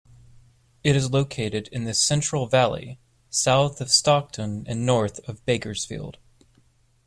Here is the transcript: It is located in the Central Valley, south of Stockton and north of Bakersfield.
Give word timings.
It 0.83 0.95
is 0.95 1.11
located 1.11 1.67
in 1.71 1.83
the 1.83 1.93
Central 1.93 2.47
Valley, 2.47 2.97
south 3.29 3.79
of 3.81 3.91
Stockton 3.91 4.65
and 4.67 4.83
north 4.83 5.19
of 5.29 5.45
Bakersfield. 5.45 6.17